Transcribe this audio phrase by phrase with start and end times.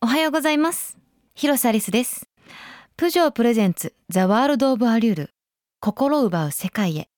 [0.00, 0.98] おはようございます。
[1.36, 2.28] 広瀬アリスです。
[2.96, 5.30] プジョープレゼンツザワールドオブアリュール。
[5.78, 7.08] 心奪う世界へ。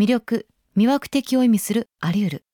[0.00, 2.44] 魅力魅惑的を意味するアリュール。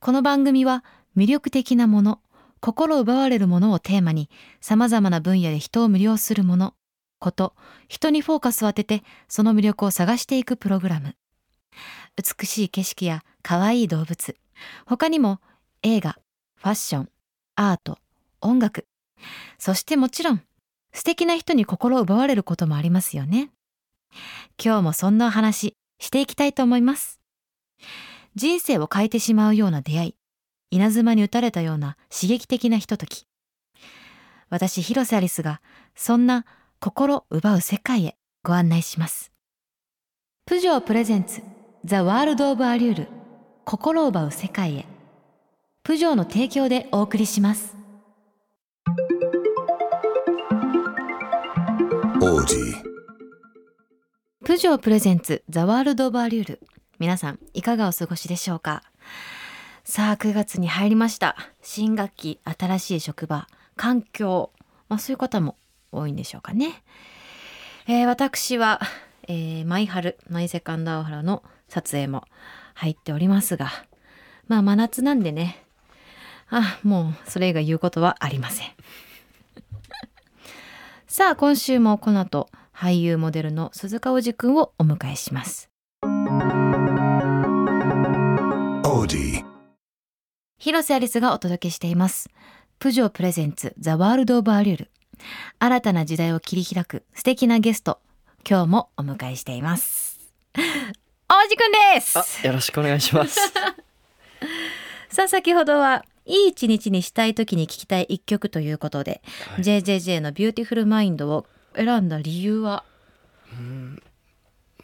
[0.00, 0.84] この番組は
[1.16, 2.20] 魅力的なもの
[2.58, 4.28] 心奪われるものをテーマに
[4.60, 6.74] 様々な分野で人を魅了するもの
[7.20, 7.54] こと
[7.86, 11.14] 人にフォーカスを当ててその魅力を探していくプログラム。
[12.16, 14.34] 美しい景色や可愛い動物。
[14.84, 15.38] 他にも
[15.84, 16.18] 映画
[16.56, 17.08] ファッション
[17.60, 17.98] アート
[18.40, 18.86] 音楽。
[19.58, 20.42] そしてもちろん
[20.92, 23.50] 素敵な人に心を奪われることもありますよね。
[24.62, 27.18] 今日もそんなお話していきたいと思います。
[28.36, 30.14] 人生を変えてしまうような出会い
[30.70, 33.26] 稲妻に打たれたような刺激的なひととき。
[34.50, 35.60] 私広瀬アリスが
[35.96, 36.46] そんな
[36.78, 39.32] 心奪う世界へご案内します。
[40.46, 41.42] プジョープレゼンツ
[41.84, 43.08] ザワールドオブアリュール
[43.64, 44.97] 心奪う世界へ。
[45.88, 47.74] プジョーの提供でお送りします。
[52.20, 52.74] Audi.
[54.44, 56.60] プジョープレゼンツザワールドオブアリュール。
[56.98, 58.82] 皆さんいかがお過ごしでしょうか？
[59.82, 61.36] さあ9月に入りました。
[61.62, 64.50] 新学期新しい職場環境。
[64.90, 65.56] まあそういう方も
[65.90, 66.82] 多いんでしょうかね、
[67.86, 68.82] えー私は、
[69.26, 72.24] えーマイハルマイセカンドアオハラの撮影も
[72.74, 73.70] 入っておりますが。
[74.48, 75.64] まあ真夏なんでね
[76.50, 78.68] あもうそれ以外言うことはありません。
[81.06, 85.68] さあ今週もこの後俳優モデルの鈴鹿おじくんをお迎えします.
[90.58, 92.28] 広瀬アリスがお届けしています。
[92.78, 94.90] プジョー presents THE WORLD OF ALLURE。
[95.58, 97.98] 新たな時代を切り開く素敵なゲスト
[98.48, 100.18] 今日もお迎えしています。
[100.56, 100.60] 央
[101.48, 102.18] 士くんです。
[102.18, 103.38] あ、よろしくお願いします。
[105.10, 109.22] さあ先ほどはいい一日にしたい時に聴きたい一曲ということで、
[109.54, 109.64] はい。
[109.64, 112.84] JJJ の Beautiful Mind を選んだ理由は？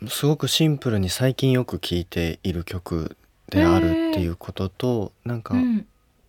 [0.08, 3.16] すごくシンプルに最近よく聴いている曲
[3.50, 5.86] であるっていうことと、なんかうん。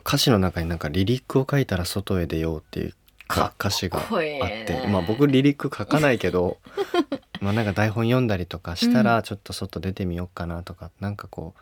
[0.08, 2.94] 歌詞の中になんかリリックを書いたら外へ出ようっていう
[3.28, 6.60] か歌詞があってね、まあ僕リリック書かないけど、
[7.42, 11.62] まあなんか台本読んだりとかしたらちょっと外出てみようかなとか、なんかこう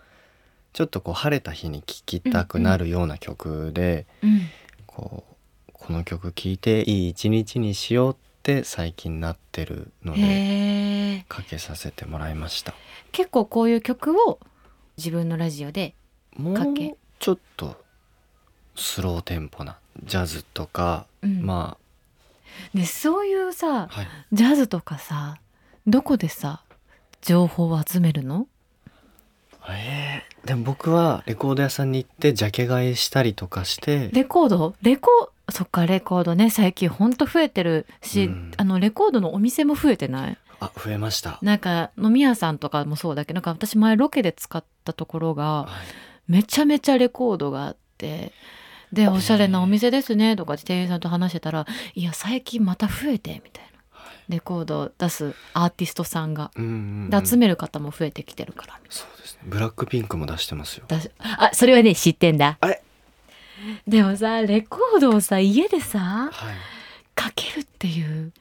[0.74, 4.42] ちょっとこう晴れた日に聴きたくなるような曲で、うん。
[4.86, 11.26] こうこの曲聴いていい一日にしようって最近なってるので。
[11.30, 12.74] かけさせてもらいました。
[13.12, 14.40] 結構こういう曲を
[14.98, 15.96] 自分のラジオで
[16.36, 16.90] もかけ。
[16.90, 17.78] うちょっと
[18.76, 21.46] スローテンポなジャズとか、うん。
[21.46, 21.78] ま
[22.74, 24.08] でそういうさあはい。
[24.32, 25.38] ジャズとかさ
[25.88, 26.64] どこでさ
[27.22, 28.48] 情報を集めるの？
[29.70, 34.76] えーでも僕はレコード屋さんに行ってジャケ買いしたりとかしてレコード？
[34.82, 38.52] レコそっかレコードね最近ほんと増えてるし、うん。
[38.58, 40.38] あのレコードのお店も増えてない？
[40.60, 46.32] あ増えました、なんか飲み屋さんとかもそうだけどなんか私前ロケで使ったところがはい。
[46.32, 48.34] めちゃめちゃレコードがあって
[48.92, 51.66] でおしゃれなお店ですねとか店員さんと話してたら
[51.96, 53.73] 「いや最近また増えて」みたいな
[54.30, 56.74] レコードを出すアーティストさんがうんうんう
[57.08, 57.10] ん。
[57.10, 58.80] で集める方も増えてきてるから。
[58.90, 59.42] そうですね。
[59.46, 60.86] ブラックピンクも出してますよ。
[61.20, 62.58] あそれはね知ってんだ。
[62.60, 62.82] あれ？
[63.88, 66.56] でもさレコードをさ家でさはい。
[67.16, 68.32] かけるっていう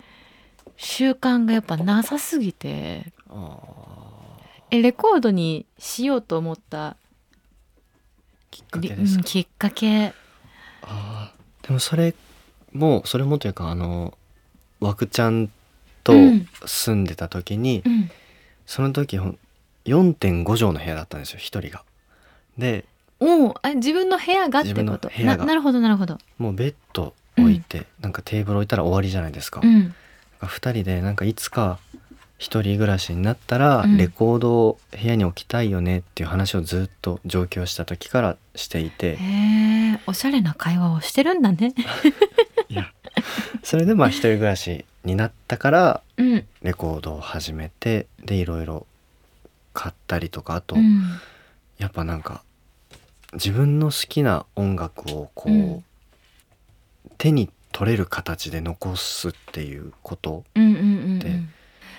[0.77, 3.59] 習慣がやっぱなさすぎてあ
[4.71, 6.95] えレコードにしようと思ったー
[8.51, 10.15] きっかけですか、うんきっかけ。
[10.83, 11.67] あー。
[11.67, 12.15] でもそれ
[12.73, 14.17] もそれもというかあの
[14.81, 15.51] わくちゃん
[16.05, 16.47] とうん。
[16.67, 18.11] 住んでた時に、うん。
[18.67, 19.39] その時ほん
[19.85, 21.83] 4.5畳の部屋だったんですよ一人が。
[22.57, 22.85] で
[23.21, 25.11] おうあ自分の部屋がってこと？
[25.23, 26.19] ななるほどなるほど。
[26.39, 29.61] もうベッド置いて、なんかテーブル置いたら終わりじゃないですか。
[29.63, 29.95] うん。
[30.41, 31.79] 2人でなんかいつか
[32.39, 33.97] 一人暮らしになったらうん。
[33.97, 39.17] レコードを部屋に置きたいよねっていう話をずっと上京した時からしていて。
[39.17, 41.75] へえおしゃれな会話をしてるんだね。
[42.69, 42.93] いや
[43.63, 46.47] それでまあ一人暮らしになったからうん。
[46.63, 48.87] レコードを始めてでいろいろ
[49.75, 51.03] 買ったりとかあと、うん。
[51.79, 52.43] やっぱなんか
[53.33, 55.85] 自分の好きな音楽をこう、うん。
[57.19, 60.85] 手に取れる形で残すっていうことうんうんうんう
[61.17, 61.19] ん。
[61.19, 61.41] で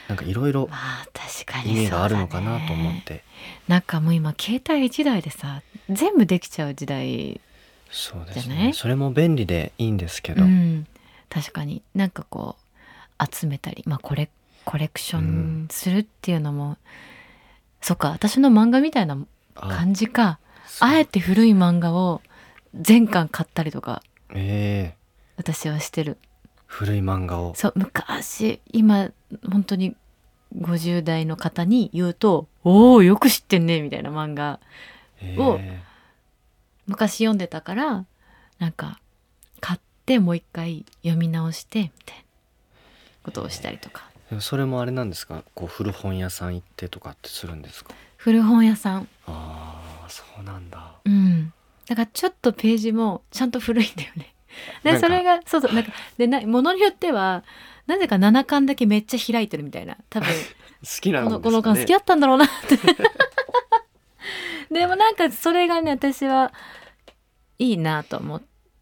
[0.08, 3.24] なんかいろいろまあ確かに意味があるのかなと思って。
[3.68, 7.42] なんかもう今携帯一台でさ全部できちゃう時代
[7.90, 8.72] そうですね。
[8.74, 10.88] それも便利でいいんですけど、うん。
[11.30, 11.82] 確かに。
[11.96, 12.63] なんかこう
[13.32, 14.30] 集めたりまあコレ
[14.66, 16.78] コレクションするっていうのも、
[17.82, 19.18] そっか私の漫画みたいな
[19.56, 20.40] あ感じか。
[20.80, 22.22] あえて古い漫画を
[22.74, 24.02] 全巻買ったりとか
[24.34, 24.98] ええ。
[25.38, 26.18] 私はしてる。
[26.66, 27.54] 古い漫画を。
[27.56, 29.12] そう昔今
[29.52, 29.96] 本当に
[30.58, 34.60] 50代の方に言うと「おおよく知ってんね」みたいな漫画
[35.22, 35.82] えをえ。
[36.88, 38.06] 昔読んでたから
[38.60, 39.00] なんか
[39.60, 42.23] 買ってもう一回読み直してみたいな
[43.24, 44.04] ことをしたりとか。
[44.40, 45.44] それもあれなんですか？
[45.54, 47.94] こう古本屋さん行ってとかってするんですか？
[48.18, 49.08] 古本屋さん。
[49.28, 50.94] ああそうなんだ。
[51.06, 51.54] うん。
[51.88, 54.34] だからちょっとページもちゃんと古いんだよね。
[54.84, 57.44] でそれがそうそうなんかでなものによっては
[57.88, 59.98] なぜか7巻だけめっちゃ開いてるみたいな。
[60.10, 60.28] 多分
[60.84, 61.30] 好きなんね。
[61.30, 62.78] このこの巻好きだったんだろうなって。
[64.72, 66.52] でもなんかそれがね私は
[67.60, 68.42] いいなと思っ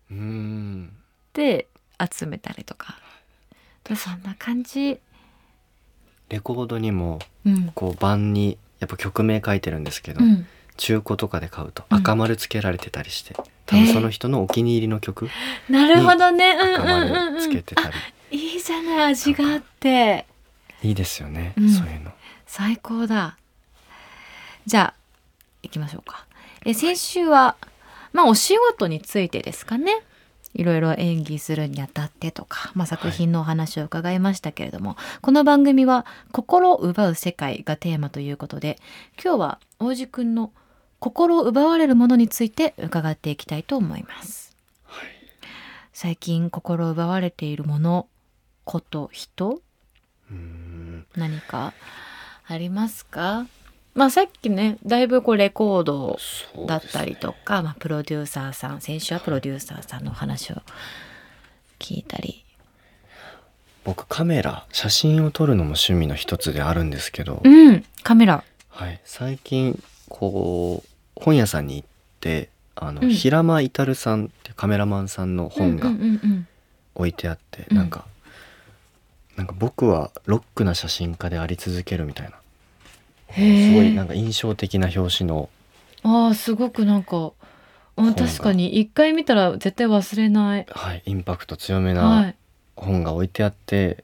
[0.10, 0.94] うーん。
[1.34, 1.68] て
[2.12, 3.00] 集めたりとか
[3.84, 5.00] でそんな感じ。
[6.30, 7.72] レコードにもうん。
[7.74, 10.48] こう盤にやっぱ曲名書いてるんですけど、うん。
[10.78, 11.98] 中古とかで買うとうん。
[11.98, 13.36] 赤丸つけられてたりして、
[13.66, 15.30] 多分その人のお気に入りの曲、
[15.70, 16.52] なるほどね。
[16.52, 17.96] うん赤うんうん丸うんつけてたり、
[18.32, 20.26] いいじゃない味があって。
[20.84, 21.70] いいですよね、うん。
[21.70, 22.12] そういうの。
[22.46, 23.38] 最高だ。
[24.66, 25.02] じゃあ
[25.64, 26.26] 行きましょうか。
[26.66, 27.56] え先週は
[28.14, 30.04] まあお仕事についてですかね
[30.54, 38.78] いろいろ演技するにあたってとか、まあ、作品のお話を伺いましたけれども、この番組は「心を奪う世界」がテーマということで
[39.24, 40.52] 今日は王子くんの
[41.00, 44.56] 心を奪われるものについて伺っていきたいと思います。
[45.94, 48.08] 最近心を奪われているもの
[48.64, 49.62] こと人？
[51.16, 51.74] 何か
[52.46, 53.46] ありますか？
[53.94, 56.18] まあさっきねだいぶこうレコード
[56.68, 60.62] だったりとか、まあ、プロデューサーさん先週はプロデューサーさんのお話を
[61.80, 62.46] 聞いたり。
[63.84, 68.44] 僕カメラ写真を撮るのも趣味の一つであるんですけど、うんカメラ。
[68.70, 71.88] はい、最近こう本屋さんに行っ
[72.20, 73.10] てあの、うん。
[73.10, 76.48] 平間至さんってカメラマンさんの本がうんうんうん
[76.94, 78.06] 置いてあって、うんなんか
[79.38, 82.41] なんか僕はロックな写真家であり続けるみたいな
[83.34, 85.50] すごいなんか印象的な表紙の。
[86.04, 87.32] うん、あーすごくなんか
[87.96, 88.14] あが。
[88.14, 88.80] 確かに。
[88.80, 92.36] 一回見たら絶対忘れない、はい、インパクト強めはない。
[92.76, 94.04] 本が置いてあって、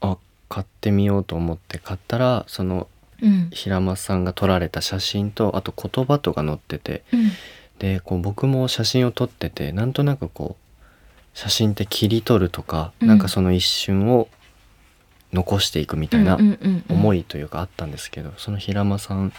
[0.00, 0.16] あ
[0.48, 2.88] 買ってみようと思って買ったらその
[3.22, 3.50] うん。
[3.50, 7.30] 平間さんが撮られた写真とあと言葉とか載っててうん。
[7.78, 13.08] でこう僕も写真を撮っててなんとなくこう写真って切り取るとか、うん。
[13.08, 14.28] なんかその一瞬を
[15.36, 16.96] 残していくみたいなうんうんうんうん。
[16.96, 19.32] 思いというかあったんですけど、その平間さん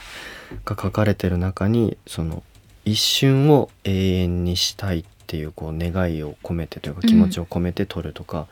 [0.63, 2.43] が書かれてる中にその
[2.85, 8.47] 一瞬を永遠にしたいっていうこう願いを込めてというかうん気持ちを込めて撮るとか、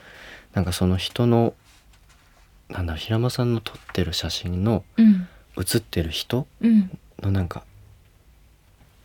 [0.53, 1.53] なんかその人の
[2.69, 5.27] なんだ平間さんの撮ってる写真のうん。
[5.57, 6.97] 写ってる人うん。
[7.21, 7.63] のなんか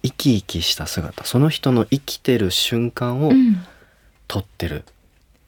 [0.02, 3.64] 生き生きした姿その人の生きてる瞬間をうん。
[4.26, 4.84] 撮ってるっ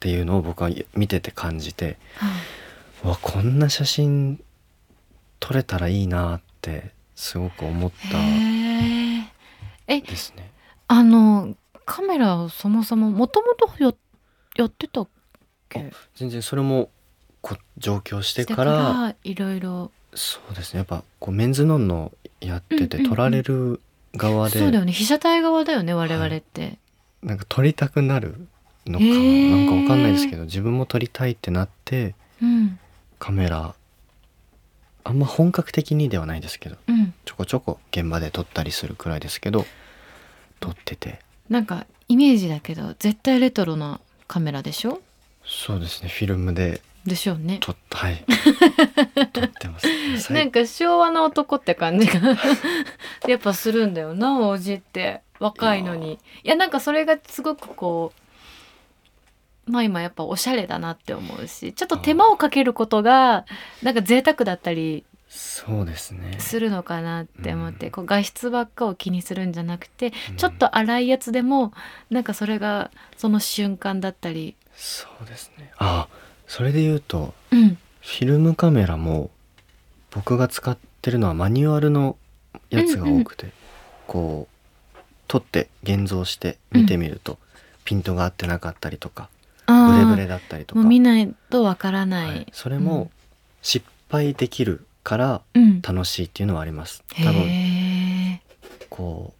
[0.01, 2.29] ていうのを僕は見てて感じてはう
[3.03, 4.41] わこんな写真
[5.39, 8.11] 撮れたらいいなってすごく思っあ
[9.87, 10.51] たですね。
[10.87, 11.55] あの
[11.85, 13.93] カメラをそもそももともとや
[14.55, 15.07] やってたっ
[15.67, 15.91] け？
[16.15, 16.89] 全然それも
[17.41, 19.91] こ上京してからいろいろ。
[20.15, 20.77] そうですね。
[20.77, 23.81] やっぱこうメンズノンノやってて撮られる
[24.15, 24.93] 側で、そうだよね。
[24.93, 26.77] 被写体側だよね我々って、
[27.21, 28.47] なんか撮りたくなる
[28.85, 29.49] のかへー。
[29.49, 32.79] なんかわかんないですけど自分も撮りたいってなってうん
[33.23, 33.73] カメラ。
[35.05, 37.13] あんま本格的にではないですけどうん。
[37.23, 39.65] ちょこちょこ現場で撮ったりするくらいですけど
[40.59, 41.19] 撮ってて。
[41.49, 44.99] なんかイメージだけど絶対レトロなカメラでしょ？
[45.45, 47.59] そうですねフィルムででしょうね。
[47.61, 48.25] 撮ったはい。
[49.31, 49.87] 撮ってます。
[50.19, 52.19] 最なんか昭和の男って感じが。
[53.29, 55.21] やっぱするんだよな王子って。
[55.39, 56.19] 若いのに。
[56.43, 58.22] いやなんかそれがすごくこう
[59.65, 63.45] まあ今やっぱおしゃれだなって思うしちょっと手間をかけることが
[63.81, 65.05] なんか贅沢だったり
[65.35, 66.35] そうですね。
[66.37, 67.91] するのかなって思って、うん。
[67.91, 70.37] こう画質ばっかを気にするんじゃなくて、うん。
[70.37, 71.73] ちょっと粗いやつでも
[72.11, 75.71] なんかそれがその瞬間だったりそうですね。
[75.77, 76.07] あ
[76.47, 77.77] それで言うとうん。
[78.01, 79.31] フィルムカメラも
[80.11, 82.15] 僕が使ってるのはマニュアルの
[82.69, 83.51] やつが多くて、
[84.05, 84.47] こ
[84.93, 87.39] う撮って現像して見てみると、
[87.85, 89.29] ピントが合ってなかったりとか
[89.91, 90.81] ブレブレだったりとか。
[90.81, 92.47] もう見ないとわからない、はい。
[92.51, 93.11] それも
[93.61, 97.03] 失敗できるからうん、楽しいっていうのはあります。
[97.13, 98.41] へ多分え
[98.89, 99.33] こ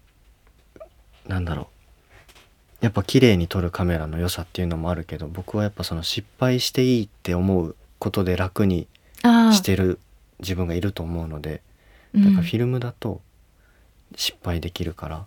[1.25, 1.69] うなんだろ
[2.81, 2.85] う。
[2.85, 8.87] やっぱ綺麗に撮るカメラの良さっていうのもあるけど僕はやっぱその失敗していいって思うことで楽に
[9.53, 9.99] してる
[10.41, 11.61] 自分がいると思うので
[12.13, 13.21] うんだからフィルムだと
[14.17, 15.25] 失敗できるから、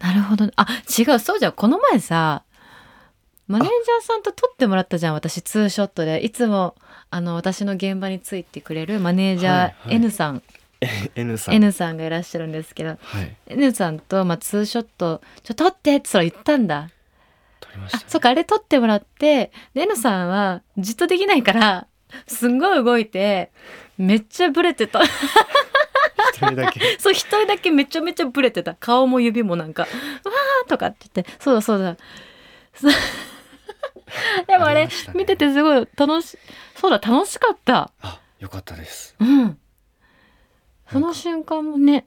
[0.00, 0.50] なるほど。
[0.56, 0.66] あ
[0.98, 1.18] 違う。
[1.18, 1.52] そうじゃん。
[1.52, 2.42] この前さ
[3.46, 6.24] マネージャーさんと撮ってもらったじゃん私ツーショットで。
[6.24, 6.74] いつも
[7.10, 9.94] あの私の現場についてくれるマネージャーはいはい。
[9.96, 10.42] N さん、
[11.14, 11.54] N さん。
[11.54, 13.36] N さんがいらっしゃるんですけどはい。
[13.48, 16.76] N さんと、まあ、ツーショットちょ撮ってって言ったんだ。
[16.78, 16.90] あ
[17.60, 21.86] 撮りました、ね、そっかあれ撮ってもらってで N さんはじっとできないから
[22.26, 23.50] すんごい動いて
[23.98, 25.02] めっちゃブレてた。
[25.02, 25.10] 一
[26.38, 26.80] 人だけ。
[26.98, 28.74] そう一人だけめちゃめちゃブレてた。
[28.74, 31.32] 顔も指もなんか「わー」とかって言って。
[31.38, 31.96] そうだそうだ
[34.46, 34.92] でもあれね。
[35.14, 36.38] 見ててすごい楽し
[36.76, 37.90] そうだ楽しかった。
[38.00, 39.14] あよかったです。
[39.18, 39.58] うん。
[40.90, 42.06] その瞬間もね。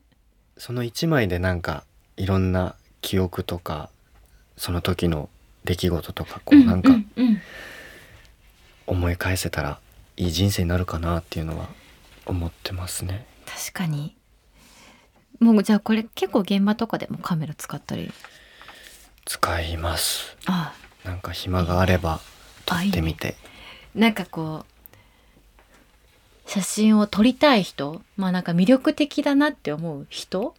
[0.58, 1.84] その一枚でなんか
[2.15, 3.89] いろんな記憶とか
[4.56, 5.29] その時の
[5.65, 6.91] 出来事とかこうなんか
[8.88, 9.79] 思い返せたら
[10.15, 11.67] いい人生になるかなっていうのは
[12.25, 13.25] 思ってますね。
[13.46, 14.15] 確かに。
[15.39, 18.12] もうじゃあこれ結構現場とかでもカメラ使ったり？
[19.25, 20.36] 使います。
[20.46, 20.74] あ
[21.07, 22.19] なんか暇があれば
[22.65, 23.35] 撮ってみて。
[23.95, 24.65] なんかこ
[26.45, 30.53] う写真を撮りたい人まあなんか魅力的だなって思う人？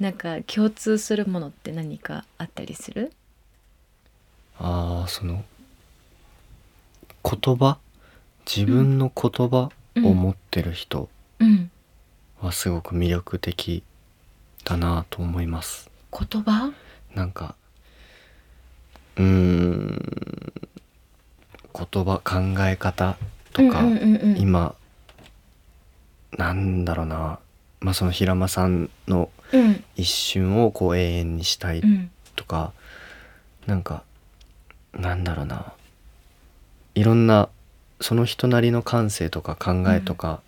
[0.00, 3.12] なんか共通するものって何かあったりする？
[4.58, 5.44] ああその
[7.24, 7.78] 言葉？
[8.44, 11.70] 自分の言葉を持ってる人うん。
[12.40, 13.82] はすごく魅力的
[14.64, 15.90] だなと思います。
[16.12, 16.72] 言葉？
[17.14, 17.54] なんか
[19.18, 20.52] うーん。
[21.74, 23.16] 言葉考え方
[23.52, 24.38] とか、うんうんうんうん。
[24.38, 24.74] 今
[26.36, 27.38] なんだろうな。
[27.80, 29.84] まあその平間さんのうん。
[29.96, 32.10] 一瞬をこう永遠にしたいうん。
[32.36, 32.72] とか、
[33.66, 34.02] なんか
[34.92, 35.72] なんだろうな。
[36.94, 37.48] いろんな
[38.00, 40.40] その人なりの感性とか考えとか、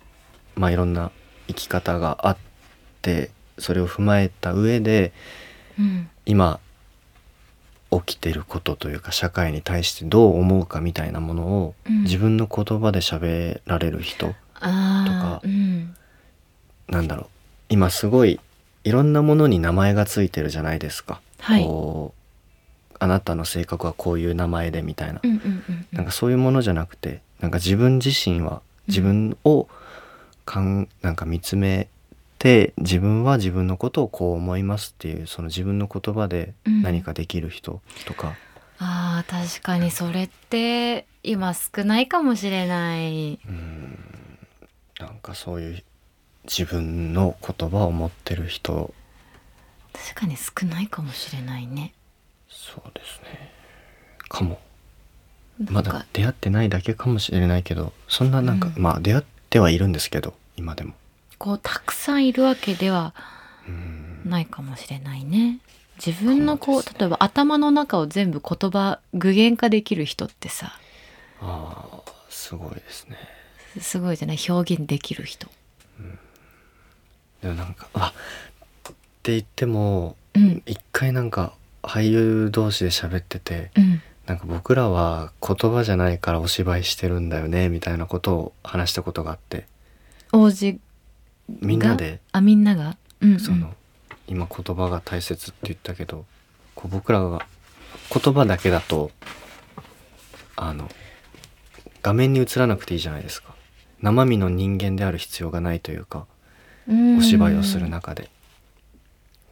[0.55, 1.11] まあいろんな
[1.47, 2.37] 生き方があっ
[3.01, 5.13] てそれを踏まえた上で
[5.79, 6.09] うん。
[6.25, 6.59] 今
[7.91, 12.03] 起きてることというか社会に対してどう思うかみたいなものをうん。
[12.03, 15.95] 自分の言葉で喋られる人、とかうん
[16.87, 17.27] なんだろう。
[17.69, 18.39] 今すごい
[18.83, 21.21] いろんなものに名前がついてるじゃないですか。
[21.39, 21.63] はい。
[21.63, 25.87] こうあなたの性格はこういう名前でみたいな、うんうんうんうん。
[25.91, 29.67] なんかそういうものじゃなくてなんか自分自身は自分を
[30.45, 31.87] かんなんか見つめ
[32.41, 36.81] て自分は自分のことをこう思いますっていうその自分の言葉でうん。
[36.81, 38.33] 何かできる人とか、
[38.79, 43.39] あー確かにそれって今少ないかもしれない。
[43.47, 43.99] うん。
[44.99, 45.83] なんかそういう
[46.45, 48.91] 自分の言葉を持ってる人。
[49.93, 51.93] 確かに少ないかもしれないね。
[52.49, 53.51] そうですね。
[54.27, 54.59] かも。
[55.69, 58.81] まだ出会ってないだけかもしれないけどそんななんか、うん。
[58.81, 60.93] まあ出会ってはいるんですけど今でも
[61.41, 63.15] こうたくさんいるわけでは
[63.67, 64.21] うん。
[64.29, 65.57] ないかもしれないね。
[66.03, 66.85] 自分のこうね。
[66.99, 70.77] 例えば頭の中を全部言葉具現化できる人ってさ。
[71.41, 73.17] ああすごいですね。
[73.79, 74.37] すごいじゃない？
[74.47, 75.47] 表現できる人。
[77.41, 78.13] でもなんかあ
[78.89, 78.93] っ
[79.23, 80.61] て言ってもうん。
[80.67, 84.01] 一回なんか俳優同士で喋っててうん。
[84.27, 89.65] なんか僕らは言葉じゃないからお芝居してるんだよねみたいなことを話したことがあって。
[90.31, 90.79] 王子
[91.59, 92.21] みんなで？
[92.31, 92.97] あみんなが？
[93.21, 93.73] うん、うん、その、
[94.27, 96.25] 今言葉が大切って言ったけど
[96.73, 97.45] こう僕らが
[98.13, 99.11] 言葉だけだと
[100.55, 100.89] あの
[102.01, 103.53] 画面に映らなくていいじゃないですか。
[104.01, 106.25] 生身の人間である必要がないというか
[106.87, 107.17] うん。
[107.17, 108.29] お芝居をする中で。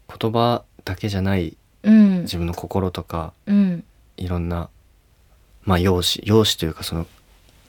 [0.07, 2.21] 言葉だけじゃないうん。
[2.21, 3.83] 自分の心とかうん。
[4.17, 4.69] いろんな
[5.63, 7.05] まあ容姿容姿というかその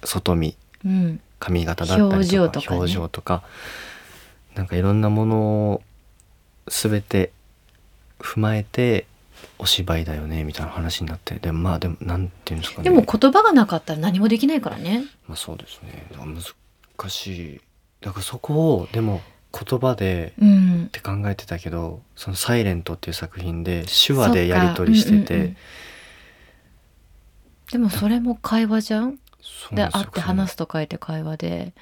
[0.04, 1.20] 外見うん。
[1.38, 2.76] 髪型だったりとか表情とかね。
[2.76, 3.42] 表情とか
[4.54, 5.82] なんかいろんなものを
[6.68, 7.32] 全て
[8.18, 9.06] 踏まえて
[9.58, 12.84] お芝居だよねみたいな話になってでもまあでもなんていうんですかね。
[12.84, 15.04] でも言葉がなかったら何もできないからね。
[15.26, 16.06] まあそうですね。
[16.16, 17.26] 難し
[17.56, 17.60] い。
[18.00, 20.84] だからそこをでも言葉でうん。
[20.86, 25.56] って考えてたけどその「サイレントっていう作品で手話でやり取りしてて、うんうんうん。
[27.72, 29.18] でもそれも会話じゃん？
[29.72, 31.72] で会って話すと書いて会話で。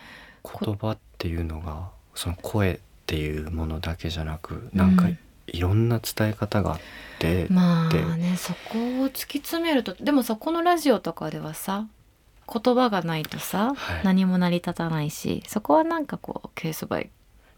[0.45, 5.19] 言葉っていうのがその声っていうものだけじゃなくなんかうん。
[5.51, 6.79] いろんな伝え方があっ
[7.19, 11.87] て、まであねそこを突き詰めるとでもさこのラジオとかではさ
[12.53, 14.05] 言葉がないとさ、はい。
[14.05, 17.09] 何も成り立たないしそこはなんかこうケースバイ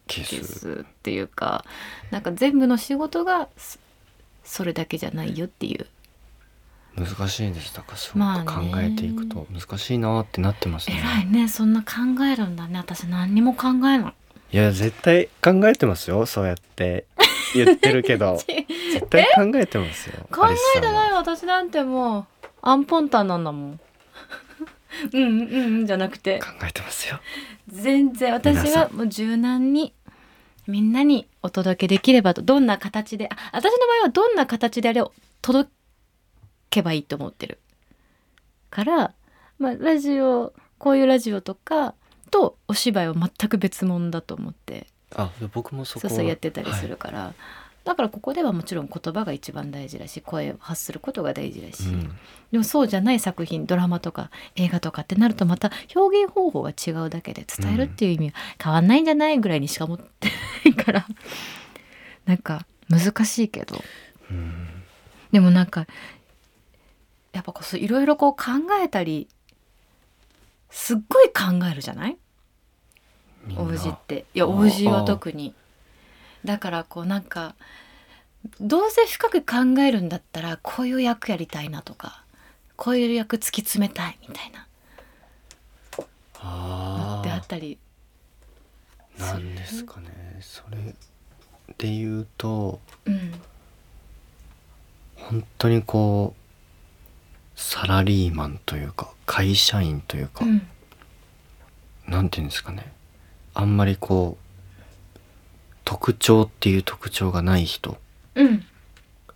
[0.06, 1.64] ケケーーススっていうか
[2.12, 3.78] なんか全部の仕事がそ
[4.44, 5.86] それだけじゃないよっていう。
[6.96, 7.92] 難しいんですだか？
[7.92, 8.44] らすごまあね。
[8.44, 9.46] く考えていくと。
[9.50, 11.48] 難しいなってなってますね、偉いね。
[11.48, 12.78] そんな考えるんだね。
[12.78, 14.14] 私何にも考えない
[14.52, 17.06] いや絶対考えてますよそうやって。
[17.54, 18.38] 言ってるけど。
[18.92, 23.80] 絶対考えてますよ考えてない私なんてもうアンポンタンなんだもん。
[25.12, 26.40] うんうんうんじゃなくて。
[26.40, 27.20] 考えてますよ。
[27.68, 29.94] 全然私はもう柔軟に
[30.66, 32.42] みんなにお届けできればと。
[32.42, 35.70] どんな形であ私の場合はどんな形であれを届
[36.70, 37.58] けばいいと思ってる
[38.68, 39.14] から、
[39.58, 41.94] まあ、ラジオこういうラジオとか
[42.30, 47.34] とお芝居は全く別物だと思ってあ僕もそこはそうそうやってたりするはから、
[47.84, 52.18] だからここではもちろん言葉が一番大事だし声を発することが大事だし、いうん。
[52.52, 60.28] でもそうじゃない作品ドラマとか映画とかってなるとまた表現方法が違うだけで伝えるっていう意味は変わんないんじゃないぐらいにしか思って
[60.64, 61.06] ないから。
[62.26, 63.82] なんか難しいけど。
[64.30, 64.68] うん。
[65.32, 65.86] でもなんか
[67.32, 68.42] やっぱこうそういろいろこう考
[68.82, 69.28] えたり
[70.70, 72.16] すっごい考えるじゃない？
[73.56, 74.24] 王子って。
[74.34, 75.54] いや王子は特に。
[76.44, 77.54] だからこうなんか
[78.60, 82.24] どうせ深く考えるんだったらこういう役やりたいなとか
[82.76, 84.66] こういう役突き詰めたいみたいな。
[85.98, 86.06] の
[86.42, 87.78] あってあったり。
[89.18, 90.38] あなんですかね。
[90.40, 90.78] それ
[91.76, 93.32] で言うとうん。
[95.16, 96.39] 本当にこう
[97.60, 100.66] サラリーマンというか会社員というか、うん。
[102.08, 102.90] なんていうんですかね。
[103.52, 104.38] あんまりこ
[105.14, 105.18] う
[105.84, 107.98] 特徴っていう特徴がない人
[108.34, 108.64] うん。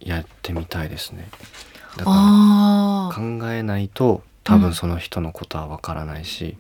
[0.01, 1.29] やってみたいですね。
[1.99, 2.11] だか
[3.11, 6.57] ら考えないと多分その人のことはわからないし、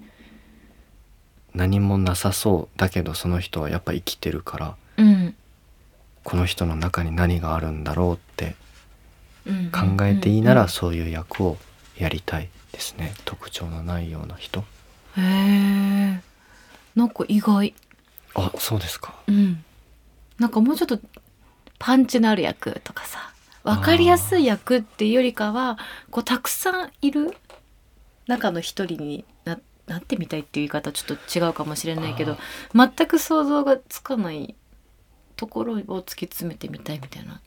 [1.55, 5.35] 何もなさそうだけどその人はやっぱ生きてるからうん。
[6.25, 8.55] この人の中に何があるんだろうってうん
[9.73, 11.59] 考えていいなうんらそういう役を
[11.99, 13.15] やりたいですね。
[13.25, 14.61] 特徴のないような人。
[15.17, 16.21] へえ
[16.95, 17.75] なんか意外。
[18.35, 19.15] あそうですか。
[19.29, 19.65] うん。
[20.39, 20.99] なんかもうちょっと
[21.79, 23.33] パンチのある役とかさ
[23.63, 25.79] 分かりやすい役っていうよりかは
[26.11, 27.37] こうたくさんいる
[28.27, 32.39] 中の一人にななってみたいっていう言い方はちょっと違うかもしれないけど
[32.75, 34.55] 全く想像がつかない
[35.37, 37.41] ところを突き詰めてみたいみたいな。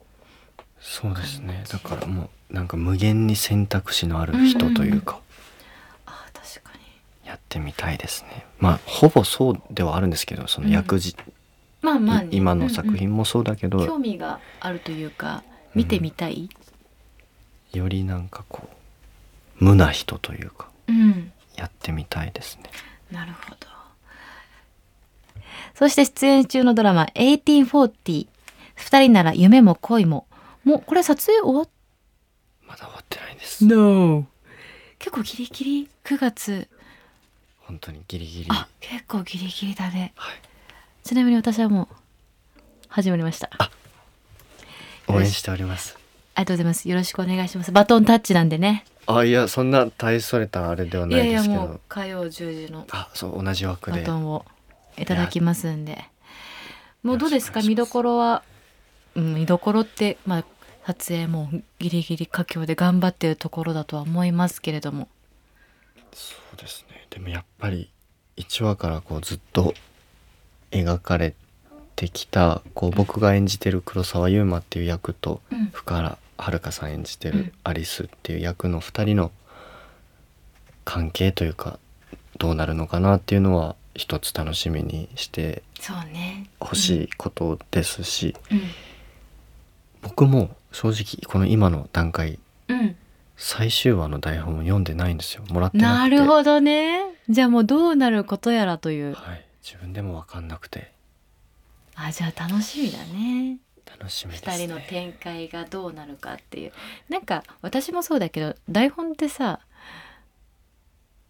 [0.80, 1.64] そうですね。
[1.70, 5.20] だからもうなんか無限に選択肢のある人というか。
[6.06, 7.28] あー確かに。
[7.28, 8.46] やってみたいですね。
[8.60, 11.16] まあほぼそうではあるんですけどその役じ、
[11.82, 15.44] まあまあ、ね、い今の作うん品もそうだけど、うん興味があるというか
[15.76, 16.50] 見てみたい、
[17.74, 18.70] よりなんかこ
[19.60, 21.32] う無な人というかうん。
[21.56, 22.70] やってみたいですね。
[23.12, 23.68] なるほど。
[25.74, 28.28] そして出演中のドラマ1840
[28.76, 30.27] 二人なら夢も恋も
[30.68, 31.70] もうこれ撮影終わっ
[32.68, 34.28] まだ終わってないです、No
[35.00, 36.68] 結構ギリギリ9月。
[37.60, 38.48] 本当にギリギリ。
[38.50, 40.12] あ結構ギリギリだね。
[40.18, 40.36] はい。
[41.06, 41.96] ちなみに私はもう
[42.90, 43.50] 始まりました。
[43.58, 43.72] あ
[45.08, 45.98] 応援しております。
[46.36, 46.90] りがとうございます。
[46.90, 47.72] よろしくお願いします。
[47.72, 48.84] バトンタッチなんでね。
[49.06, 51.62] あいやそんな大それたあれではいなやいやいですけど。
[51.62, 54.02] もう火曜10時のあそう同じ枠で。
[54.02, 54.44] バトンを
[54.98, 56.04] いただきますんで。
[57.04, 57.62] もうどうですか？
[57.62, 58.44] 見どころは、
[59.16, 60.46] うん、見どころってまあ
[60.88, 65.10] 撮影もギリギリ佳境で頑張ってるところだとは思いますけれども。
[66.14, 67.06] そうですね。
[67.10, 67.90] でもやっぱり
[68.38, 69.74] 1話からこうずっと
[70.72, 71.36] 描かれ
[71.98, 79.32] てきたこう僕が演じてる黒沢悠馬っていう役とうん福原遥さん演じてうんるアリスっていう役の2人の
[80.86, 81.80] 関係というか
[82.38, 85.64] どうなるのかなっていうのは一つ楽しみにして
[86.62, 88.62] ほしいことですし、うん。
[90.02, 92.96] 僕も正直この今の段階うん、
[93.36, 95.44] 最終話の台本を読んでないんですよ。
[95.50, 96.16] もらってなくて。
[96.16, 97.00] なるほどね。
[97.30, 99.14] じゃあもうどうなることやらという。
[99.14, 100.92] はい、自分でも分かんなくて。
[101.96, 103.58] あじゃあ楽しみだね。
[103.86, 104.54] 楽しみですね。
[104.54, 106.74] 2人の展開がどうなるかっていう。
[107.10, 109.60] なんか私もそうだけど台本ってさ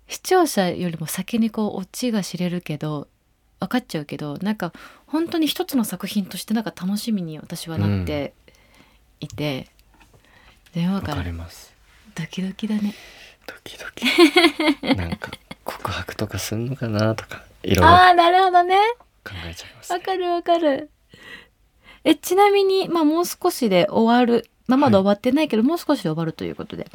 [0.07, 3.07] 視聴者よりも先にこうオチが知れるけど
[3.59, 4.71] 分かっちゃうけどなんか
[5.05, 8.33] 本当に一つの作品としてなんか楽しみに私はなって
[9.19, 9.67] いて、
[10.73, 11.73] 電話わかからります。
[12.15, 12.93] ドキドキだね。
[13.45, 14.05] ドキドキ。
[14.95, 15.31] なんか
[15.63, 17.15] 告白とかすんのかな？
[17.15, 18.77] とかいろいろああなるほどね。
[19.23, 20.89] 考えちゃいます、ね、わかるわかる。
[22.03, 24.49] えちなみにまあもう少しで終わる。
[24.67, 26.87] まあまだ終わってないけど、もう少しで終わるということで。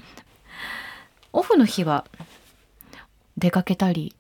[1.32, 2.04] オフの日は
[3.38, 4.14] 出かけたり？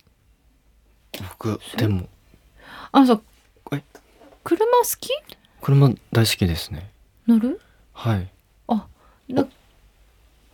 [1.28, 2.08] 僕でも。
[2.92, 3.22] あそう。
[3.72, 3.82] え？
[4.44, 5.10] 車好き？
[5.60, 6.90] 車大好きですね。
[7.26, 7.60] 乗る？
[8.02, 8.28] はい。
[8.66, 8.86] あ
[9.28, 9.46] な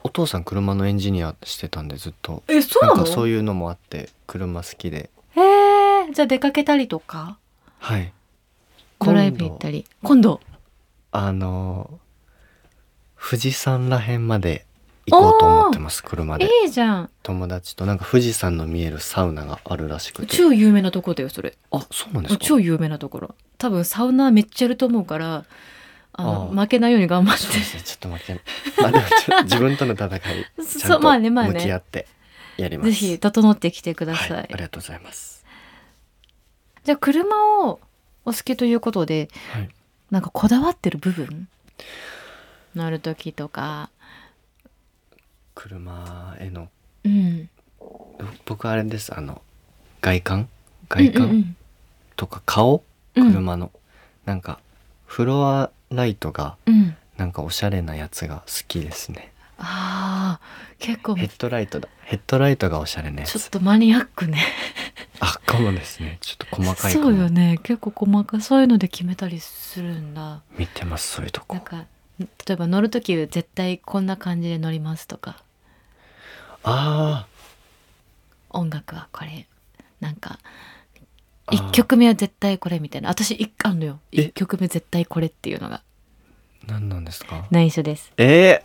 [0.03, 2.43] お父さん車のエンジニアしてたんでずっと。
[2.47, 2.97] えそうなの？
[2.97, 5.09] なんかそういうのもあって車好きで。
[5.35, 7.39] へえじゃあ出かけたりとか？
[7.79, 8.13] はい。
[9.01, 9.87] ドライブ行ったり？
[10.03, 10.41] 今度。
[11.11, 11.99] あの
[13.19, 14.67] 富士山らへんまで
[15.07, 16.45] 行こうと思ってます車で。
[16.45, 17.11] いいじゃん。
[17.23, 17.87] 友達と。
[17.87, 20.37] なんか富士山の見えるサウナがあるらしくて。
[20.37, 21.57] 超有名なとこだよそれ。
[21.71, 22.45] あそうなんですか？
[22.45, 23.35] 超有名なところ。
[23.57, 25.47] 多分サウナーめっちゃいると思うから
[26.21, 27.43] あの負けないように頑張って。
[27.45, 28.43] そうですねちょっと待って
[28.83, 32.09] まあでもちょ自分との戦い ちゃそうんと向き合って
[32.57, 35.45] やります、ぜひ整ってきてください、はい、ありがとうございます。
[36.83, 37.79] じゃあ車を
[38.25, 39.69] お好きということではい。
[40.11, 41.49] なんかこだわってる部分
[42.75, 43.91] 乗る時とか。
[45.55, 46.69] 車への。
[47.05, 47.49] うん。
[48.45, 49.43] 僕あれですあの
[50.01, 50.49] 外観？
[50.89, 51.57] 外観、うんうん。
[52.17, 52.83] とか顔？
[53.15, 53.33] うん。
[53.33, 53.71] 車の、
[54.25, 54.59] なんか
[55.07, 56.97] フロアライトがうん。
[57.17, 59.33] なんかおしゃれなやつが好きですね。
[59.59, 61.89] あー結構ヘッドライトだ。
[62.03, 64.39] ヘッドライトがおしゃれなやちょっつとマニアックね。
[65.19, 66.19] あかもですね。
[66.21, 67.59] ちょっと細かいそうよね。
[67.65, 68.41] 結構細かい。
[68.41, 70.43] そういうので決めたりするんだ。
[70.57, 71.57] 見てますそういうとこ。
[71.57, 71.87] なんか
[72.19, 75.43] 例えば乗る時絶対こんな感じで乗りますとか。
[76.63, 77.27] あ
[78.51, 79.47] 音楽はこれ。
[80.01, 80.39] なんかあ
[81.51, 83.09] 1曲目は絶対これみたいな。
[83.09, 84.01] 私一あんのよ。
[84.13, 85.83] え？1曲目絶対これっていうのが。
[86.67, 87.47] 何なんですか？
[87.51, 88.13] 内緒です。
[88.17, 88.63] え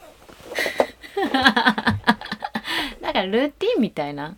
[1.32, 1.32] だ
[3.13, 4.36] からルーティンみたいな。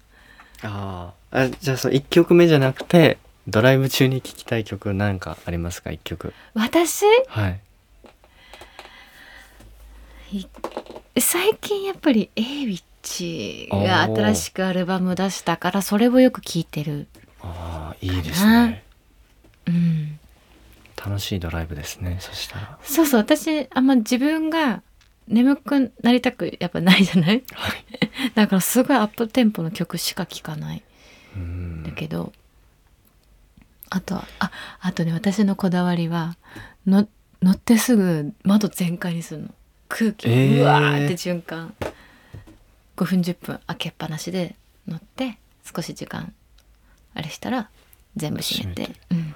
[0.62, 1.46] ー、あー。
[1.48, 6.34] あじゃあその1曲目じゃなくてドライブ中に聴きたい曲なんかありますか？1曲。
[6.54, 7.06] 私？
[7.28, 7.60] はい。
[11.20, 17.08] 最近やっぱり A ウィッチが新しくアルバム出したからそれをよく聴いてる
[18.02, 18.84] いいですね。
[19.68, 20.20] うん
[21.04, 22.80] 楽しいドライブですねそしたら。
[22.84, 24.82] そうそう私あんま自分が
[25.28, 27.44] 眠くなりたくやっぱないじゃない？
[27.54, 27.86] はい。
[28.34, 30.84] だからすごいアップテンポの曲しか聴かない。
[31.36, 31.84] うん。
[31.84, 32.32] だけど
[33.90, 36.38] あとはああとね私のこだわりは
[36.88, 37.08] の
[37.42, 39.50] 乗ってすぐ窓全開にするの。
[39.90, 40.62] 空気、えー。
[40.62, 41.76] うわーって循環
[42.98, 44.56] 5分10分開けっぱなしで
[44.88, 45.38] 乗って
[45.76, 46.34] 少し時間
[47.14, 47.70] あれしたら
[48.16, 48.90] 全部閉めて。
[49.12, 49.36] うん、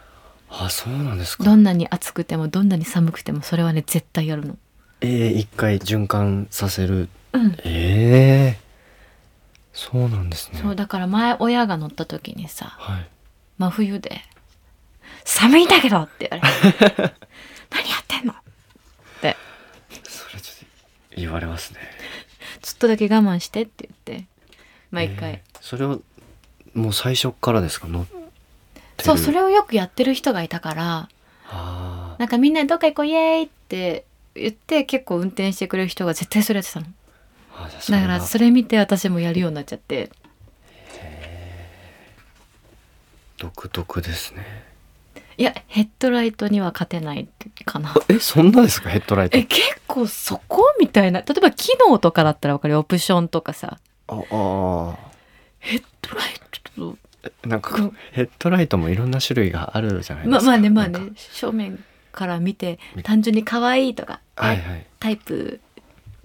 [0.49, 1.43] あそうなんですか。
[1.43, 4.57] どんなに暑くてもどんなに寒くてもそれはね絶対やるの。
[5.01, 7.09] えー、一回循環させる。
[7.33, 7.55] うん。
[7.63, 8.59] ええ
[9.73, 10.59] そうなんですね。
[10.61, 13.07] そうだから前親が乗った時にさはい。
[13.57, 14.21] 真冬で
[15.25, 17.13] 「寒いんだけど!」って言われて
[17.71, 18.35] 「何やってんの?」っ
[19.21, 19.37] て。
[20.07, 21.79] それちょっと言われますね。
[22.61, 24.27] ちょっとだけ我慢してって言って
[24.91, 26.01] 毎回、えーそれを
[26.73, 27.87] もう最初からですか？
[27.87, 28.05] 乗っ
[29.01, 31.09] そうそれをよくやってる人がいたから
[32.17, 36.85] なんかみんなでどっか行こうイエーイって言って結構運転してくれる人が絶対それやってたの。
[37.89, 40.11] だからそれ見て私もやるようになっちゃって。
[43.37, 44.45] 独特ですね。
[45.37, 47.27] いやヘッドライトには勝てない
[47.65, 47.95] かな。
[48.09, 48.89] えそんなですか？
[48.89, 49.37] ヘッドライト。
[49.37, 51.21] え結構そこみたいな。
[51.21, 52.73] 例えば機能とかだったら分かる？
[52.73, 53.77] よオプションとかさ。
[54.07, 54.17] ああ
[55.59, 56.58] ヘッドライトー
[57.45, 60.41] なんかこヘッドライトもいろんな種類があるじゃないですか。
[60.41, 60.99] ままあねまあね。
[61.15, 64.85] 正面から見て見単純に可愛いとか、はいはい。
[64.99, 65.59] タイプ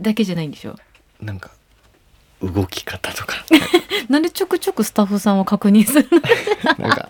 [0.01, 0.77] だけじゃないんでしょ？
[1.21, 1.51] なんか
[2.43, 3.45] 動き方とか。
[4.09, 6.09] なんでちょくちょくスタッフさんを確認する
[6.79, 7.09] の、 なんか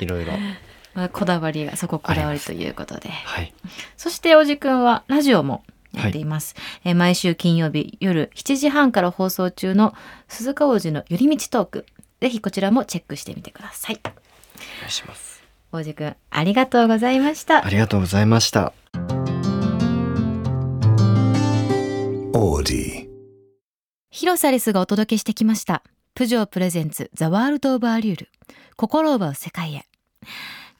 [0.00, 0.32] いろいろ。
[0.94, 3.10] まあ、こだわりがそここだわりということで。
[3.10, 3.52] はい。
[3.96, 9.92] そしておじくんはラジオもやっています、えー毎週金曜日夜7時半から放送中の
[10.28, 11.86] 鈴鹿王子の寄り道トーク
[12.24, 14.00] ぜひこちらもチェックしてみてください。
[14.02, 14.16] お願
[14.88, 15.42] いします。
[15.72, 17.66] 王子くんありがとうございました。
[17.66, 18.72] ありがとうございました。
[22.32, 23.10] Audi.
[24.08, 25.82] 広瀬アリスがお届けしてきました。
[26.14, 28.30] プジョープレゼンツザワールドオブアリュール。
[28.76, 29.84] 心を奪う世界へ。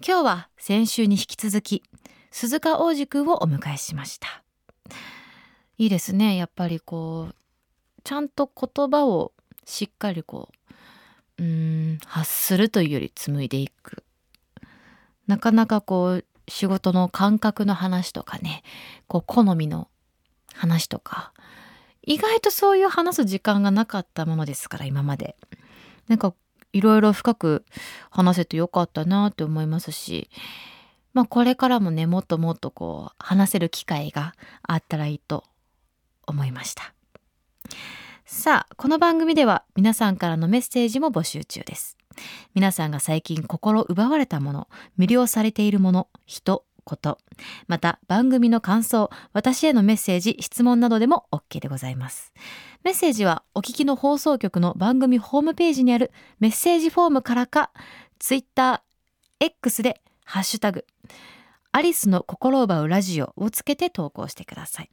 [0.01, 1.83] 今日は先週に引き続き
[2.31, 4.43] 鈴鹿王子くんをお迎えしました。
[5.77, 6.37] いいですね。
[6.37, 7.35] やっぱりこう
[8.03, 9.33] ちゃんと言葉を
[9.67, 10.55] しっかりこう
[11.39, 14.05] うーん発するというより紡いでいく。
[15.27, 18.63] なかなかこう仕事の感覚の話とかね
[19.07, 19.89] こう好みの
[20.53, 21.33] 話とか
[22.03, 25.37] 意外とそういう話す時間がなかったものですから今まで。
[26.07, 26.35] なんか
[26.75, 27.65] いろいろ深く
[28.11, 30.29] 話せてよかったなって思いますし
[31.15, 35.45] まあこれからもねもっともっとこう話せる機会があったらいいと
[36.27, 36.93] 思いました。
[38.27, 41.99] さあこの番組では皆さんからのメッセージも募集中です。
[42.55, 47.19] 皆さんが最近心奪われたもの魅了されているもの人こと
[47.67, 52.33] また番組の感想私へのメッセージ質問などでも OK でございます。
[52.83, 56.11] メッセージはお聞きの放送局の番組ホームページにある
[56.41, 57.73] メッセージフォームからか
[58.21, 60.87] TwitterX で「ハッシュタグ
[61.73, 64.91] アリスの心奪うラジオ」をつけて投稿してください。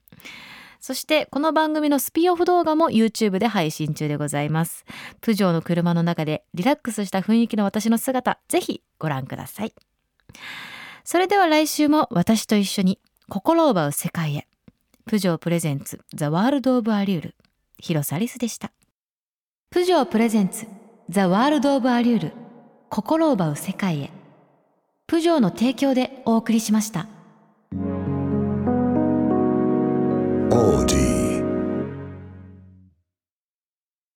[0.81, 4.83] そしてこの番組のスピンオフ動画も YouTube で配信中でございます。
[5.21, 9.75] プジョーの車の中でリラックスした雰囲気の私の姿ぜひご覧ください。
[11.03, 14.47] それでは来週も私と一緒に心を奪う世界へ。
[15.05, 17.35] プジョープレゼンツザワールドオブアリュール。
[17.77, 18.71] 広瀬アリスでした。
[19.69, 20.65] プジョープレゼンツ
[21.09, 22.31] ザワールドオブアリュール。
[22.89, 24.11] 心を奪う世界へ。
[25.05, 27.07] プジョーの提供でお送りしました。
[30.51, 31.10] Audi.